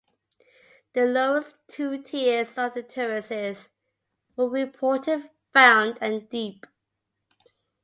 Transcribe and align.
The 0.93 1.05
lowest 1.05 1.57
two 1.67 2.01
tiers 2.01 2.57
of 2.57 2.73
the 2.73 2.81
terraces 2.81 3.69
were 4.35 4.49
reported 4.49 5.29
found 5.53 6.01
at 6.01 6.31
deep. 6.31 6.65